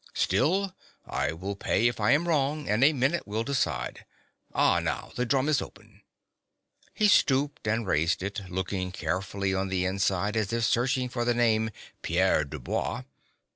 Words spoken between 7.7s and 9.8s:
raised it, looking carefully on